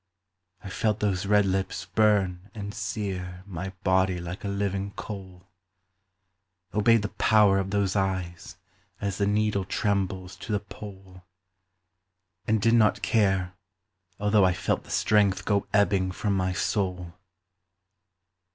I 0.63 0.69
felt 0.71 0.99
those 0.99 1.27
red 1.27 1.45
lips 1.45 1.85
burn 1.85 2.49
and 2.55 2.73
sear 2.73 3.43
My 3.45 3.69
body 3.83 4.19
like 4.19 4.43
a 4.43 4.47
living 4.47 4.93
coal; 4.95 5.51
Obeyed 6.73 7.03
the 7.03 7.09
power 7.09 7.59
of 7.59 7.69
those 7.69 7.95
eyes 7.95 8.57
As 8.99 9.19
the 9.19 9.27
needle 9.27 9.63
trembles 9.63 10.35
to 10.37 10.51
the 10.51 10.59
pole; 10.59 11.21
And 12.47 12.59
did 12.59 12.73
not 12.73 13.03
care 13.03 13.53
although 14.19 14.43
I 14.43 14.53
felt 14.53 14.85
The 14.85 14.89
strength 14.89 15.45
go 15.45 15.67
ebbing 15.71 16.11
from 16.13 16.35
my 16.35 16.51
soul. 16.51 17.13